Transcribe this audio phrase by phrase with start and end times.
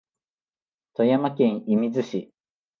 [0.95, 2.31] 富山県射水市